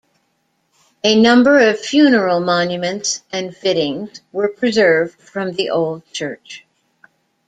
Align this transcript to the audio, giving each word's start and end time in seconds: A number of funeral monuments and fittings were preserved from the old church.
A 1.03 1.13
number 1.21 1.59
of 1.59 1.79
funeral 1.79 2.39
monuments 2.39 3.21
and 3.31 3.55
fittings 3.55 4.21
were 4.31 4.47
preserved 4.49 5.21
from 5.21 5.51
the 5.53 5.69
old 5.69 6.03
church. 6.11 6.65